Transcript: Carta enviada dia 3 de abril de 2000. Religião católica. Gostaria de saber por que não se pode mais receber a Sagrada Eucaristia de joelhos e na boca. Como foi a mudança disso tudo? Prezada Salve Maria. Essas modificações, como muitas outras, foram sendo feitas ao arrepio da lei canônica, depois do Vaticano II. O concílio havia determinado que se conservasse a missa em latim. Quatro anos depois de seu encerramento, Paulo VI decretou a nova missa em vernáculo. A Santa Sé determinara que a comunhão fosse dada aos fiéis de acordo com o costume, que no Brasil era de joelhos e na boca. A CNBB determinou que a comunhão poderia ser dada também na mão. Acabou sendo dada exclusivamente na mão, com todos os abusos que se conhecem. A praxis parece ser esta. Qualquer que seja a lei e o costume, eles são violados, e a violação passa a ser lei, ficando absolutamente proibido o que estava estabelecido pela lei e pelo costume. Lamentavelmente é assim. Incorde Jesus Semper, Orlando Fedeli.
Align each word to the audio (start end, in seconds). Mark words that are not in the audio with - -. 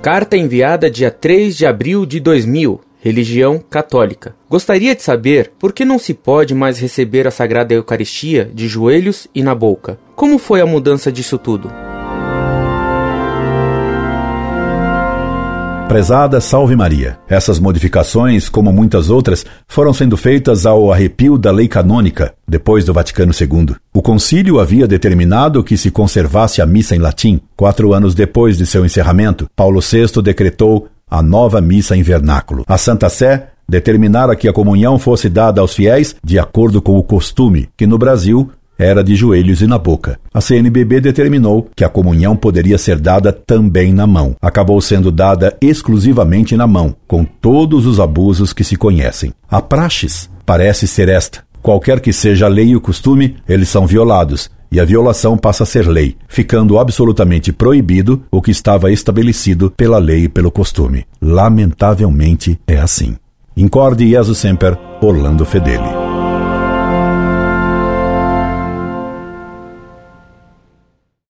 Carta 0.00 0.36
enviada 0.36 0.88
dia 0.88 1.10
3 1.10 1.56
de 1.56 1.66
abril 1.66 2.06
de 2.06 2.20
2000. 2.20 2.80
Religião 3.00 3.58
católica. 3.58 4.34
Gostaria 4.48 4.94
de 4.94 5.02
saber 5.02 5.52
por 5.58 5.72
que 5.72 5.84
não 5.84 5.98
se 5.98 6.14
pode 6.14 6.54
mais 6.54 6.78
receber 6.78 7.26
a 7.26 7.32
Sagrada 7.32 7.74
Eucaristia 7.74 8.48
de 8.54 8.68
joelhos 8.68 9.26
e 9.34 9.42
na 9.42 9.56
boca. 9.56 9.98
Como 10.14 10.38
foi 10.38 10.60
a 10.60 10.66
mudança 10.66 11.10
disso 11.10 11.36
tudo? 11.36 11.87
Prezada 15.88 16.38
Salve 16.38 16.76
Maria. 16.76 17.18
Essas 17.26 17.58
modificações, 17.58 18.50
como 18.50 18.70
muitas 18.70 19.08
outras, 19.08 19.46
foram 19.66 19.94
sendo 19.94 20.18
feitas 20.18 20.66
ao 20.66 20.92
arrepio 20.92 21.38
da 21.38 21.50
lei 21.50 21.66
canônica, 21.66 22.34
depois 22.46 22.84
do 22.84 22.92
Vaticano 22.92 23.32
II. 23.32 23.74
O 23.94 24.02
concílio 24.02 24.60
havia 24.60 24.86
determinado 24.86 25.64
que 25.64 25.78
se 25.78 25.90
conservasse 25.90 26.60
a 26.60 26.66
missa 26.66 26.94
em 26.94 26.98
latim. 26.98 27.40
Quatro 27.56 27.94
anos 27.94 28.14
depois 28.14 28.58
de 28.58 28.66
seu 28.66 28.84
encerramento, 28.84 29.48
Paulo 29.56 29.80
VI 29.80 30.20
decretou 30.22 30.88
a 31.10 31.22
nova 31.22 31.58
missa 31.58 31.96
em 31.96 32.02
vernáculo. 32.02 32.64
A 32.68 32.76
Santa 32.76 33.08
Sé 33.08 33.48
determinara 33.66 34.36
que 34.36 34.46
a 34.46 34.52
comunhão 34.52 34.98
fosse 34.98 35.30
dada 35.30 35.62
aos 35.62 35.74
fiéis 35.74 36.14
de 36.22 36.38
acordo 36.38 36.82
com 36.82 36.98
o 36.98 37.02
costume, 37.02 37.70
que 37.78 37.86
no 37.86 37.96
Brasil 37.96 38.50
era 38.78 39.02
de 39.02 39.16
joelhos 39.16 39.60
e 39.60 39.66
na 39.66 39.76
boca. 39.76 40.20
A 40.32 40.40
CNBB 40.40 41.00
determinou 41.00 41.68
que 41.74 41.84
a 41.84 41.88
comunhão 41.88 42.36
poderia 42.36 42.78
ser 42.78 43.00
dada 43.00 43.32
também 43.32 43.92
na 43.92 44.06
mão. 44.06 44.36
Acabou 44.40 44.80
sendo 44.80 45.10
dada 45.10 45.56
exclusivamente 45.60 46.56
na 46.56 46.66
mão, 46.66 46.94
com 47.06 47.24
todos 47.24 47.86
os 47.86 47.98
abusos 47.98 48.52
que 48.52 48.62
se 48.62 48.76
conhecem. 48.76 49.32
A 49.50 49.60
praxis 49.60 50.30
parece 50.46 50.86
ser 50.86 51.08
esta. 51.08 51.40
Qualquer 51.60 52.00
que 52.00 52.12
seja 52.12 52.46
a 52.46 52.48
lei 52.48 52.68
e 52.68 52.76
o 52.76 52.80
costume, 52.80 53.36
eles 53.48 53.68
são 53.68 53.86
violados, 53.86 54.48
e 54.70 54.78
a 54.78 54.84
violação 54.84 55.36
passa 55.36 55.64
a 55.64 55.66
ser 55.66 55.88
lei, 55.88 56.16
ficando 56.28 56.78
absolutamente 56.78 57.52
proibido 57.52 58.22
o 58.30 58.40
que 58.40 58.50
estava 58.50 58.92
estabelecido 58.92 59.70
pela 59.76 59.98
lei 59.98 60.24
e 60.24 60.28
pelo 60.28 60.50
costume. 60.50 61.04
Lamentavelmente 61.20 62.58
é 62.66 62.76
assim. 62.76 63.16
Incorde 63.56 64.08
Jesus 64.08 64.38
Semper, 64.38 64.78
Orlando 65.02 65.44
Fedeli. 65.44 65.97